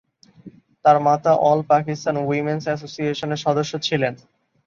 [0.85, 4.13] তার মাতা ‘all Pakistan women's অ্যাসোসিয়েশনের’ সদস্য ছিলেন।